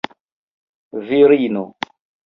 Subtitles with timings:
[1.07, 1.65] virino